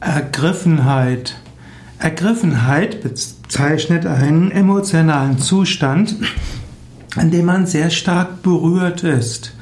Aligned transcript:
Ergriffenheit. 0.00 1.36
Ergriffenheit 1.98 3.02
bezeichnet 3.02 4.06
einen 4.06 4.50
emotionalen 4.50 5.38
Zustand, 5.38 6.16
an 7.16 7.30
dem 7.30 7.44
man 7.44 7.66
sehr 7.66 7.90
stark 7.90 8.42
berührt 8.42 9.04
ist. 9.04 9.52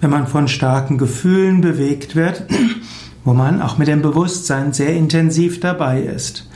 Wenn 0.00 0.10
man 0.10 0.26
von 0.26 0.48
starken 0.48 0.98
Gefühlen 0.98 1.60
bewegt 1.60 2.16
wird, 2.16 2.42
wo 3.24 3.34
man 3.34 3.62
auch 3.62 3.78
mit 3.78 3.86
dem 3.86 4.02
Bewusstsein 4.02 4.72
sehr 4.72 4.92
intensiv 4.94 5.60
dabei 5.60 6.00
ist. 6.02 6.50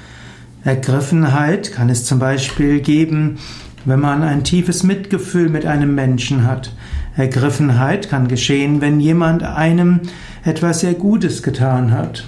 Ergriffenheit 0.64 1.70
kann 1.70 1.90
es 1.90 2.04
zum 2.04 2.18
Beispiel 2.18 2.80
geben, 2.80 3.38
wenn 3.84 4.00
man 4.00 4.24
ein 4.24 4.42
tiefes 4.42 4.82
Mitgefühl 4.82 5.48
mit 5.48 5.64
einem 5.64 5.94
Menschen 5.94 6.44
hat. 6.44 6.72
Ergriffenheit 7.16 8.10
kann 8.10 8.26
geschehen, 8.26 8.80
wenn 8.80 8.98
jemand 8.98 9.44
einem 9.44 10.00
etwas 10.42 10.80
sehr 10.80 10.94
Gutes 10.94 11.44
getan 11.44 11.92
hat. 11.92 12.24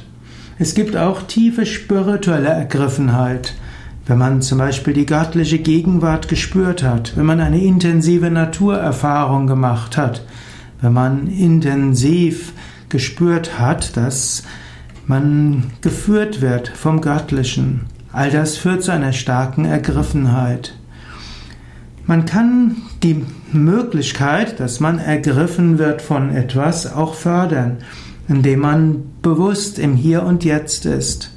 Es 0.63 0.75
gibt 0.75 0.95
auch 0.95 1.23
tiefe 1.23 1.65
spirituelle 1.65 2.51
Ergriffenheit. 2.51 3.55
Wenn 4.05 4.19
man 4.19 4.43
zum 4.43 4.59
Beispiel 4.59 4.93
die 4.93 5.07
göttliche 5.07 5.59
Gegenwart 5.59 6.29
gespürt 6.29 6.83
hat, 6.83 7.17
wenn 7.17 7.25
man 7.25 7.41
eine 7.41 7.65
intensive 7.65 8.31
Naturerfahrung 8.31 9.47
gemacht 9.47 9.97
hat, 9.97 10.23
wenn 10.83 10.93
man 10.93 11.29
intensiv 11.29 12.53
gespürt 12.91 13.59
hat, 13.59 13.97
dass 13.97 14.43
man 15.07 15.71
geführt 15.81 16.43
wird 16.43 16.69
vom 16.69 17.01
Göttlichen. 17.01 17.87
All 18.13 18.31
das 18.31 18.59
führt 18.59 18.83
zu 18.83 18.93
einer 18.93 19.15
starken 19.15 19.65
Ergriffenheit. 19.65 20.75
Man 22.05 22.27
kann 22.27 22.77
die 23.03 23.25
Möglichkeit, 23.51 24.61
dass 24.61 24.79
man 24.79 24.99
ergriffen 24.99 25.79
wird 25.79 26.03
von 26.03 26.29
etwas, 26.29 26.93
auch 26.93 27.15
fördern, 27.15 27.79
indem 28.31 28.61
man 28.61 29.03
bewusst 29.23 29.79
im 29.81 29.97
Hier 29.97 30.23
und 30.23 30.45
Jetzt 30.45 30.87
ist. 30.87 31.33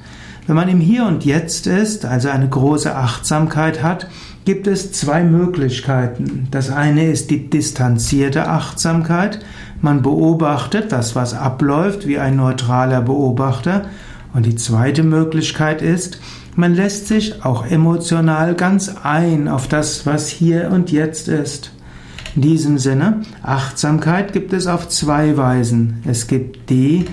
Wenn 0.46 0.54
man 0.54 0.68
im 0.68 0.78
Hier 0.78 1.06
und 1.06 1.24
Jetzt 1.24 1.66
ist, 1.66 2.04
also 2.04 2.28
eine 2.28 2.48
große 2.48 2.94
Achtsamkeit 2.94 3.82
hat, 3.82 4.06
gibt 4.44 4.68
es 4.68 4.92
zwei 4.92 5.24
Möglichkeiten. 5.24 6.46
Das 6.52 6.70
eine 6.70 7.10
ist 7.10 7.30
die 7.30 7.50
distanzierte 7.50 8.46
Achtsamkeit. 8.46 9.40
Man 9.80 10.02
beobachtet 10.02 10.92
das, 10.92 11.16
was 11.16 11.34
abläuft, 11.34 12.06
wie 12.06 12.18
ein 12.18 12.36
neutraler 12.36 13.02
Beobachter. 13.02 13.86
Und 14.32 14.46
die 14.46 14.56
zweite 14.56 15.02
Möglichkeit 15.02 15.82
ist, 15.82 16.20
man 16.54 16.74
lässt 16.74 17.08
sich 17.08 17.44
auch 17.44 17.66
emotional 17.66 18.54
ganz 18.54 18.94
ein 19.02 19.48
auf 19.48 19.66
das, 19.66 20.06
was 20.06 20.28
hier 20.28 20.70
und 20.70 20.92
jetzt 20.92 21.26
ist. 21.26 21.72
In 22.36 22.42
diesem 22.42 22.78
Sinne, 22.78 23.22
Achtsamkeit 23.42 24.32
gibt 24.32 24.52
es 24.52 24.66
auf 24.66 24.88
zwei 24.88 25.36
Weisen. 25.36 26.02
Es 26.04 26.26
gibt 26.26 26.68
die 26.68 27.04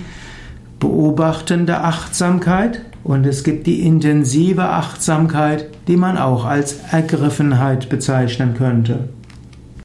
beobachtende 0.80 1.80
Achtsamkeit 1.80 2.82
und 3.04 3.24
es 3.24 3.44
gibt 3.44 3.68
die 3.68 3.82
intensive 3.82 4.64
Achtsamkeit, 4.64 5.68
die 5.86 5.96
man 5.96 6.18
auch 6.18 6.44
als 6.44 6.76
Ergriffenheit 6.90 7.88
bezeichnen 7.88 8.54
könnte. 8.54 9.08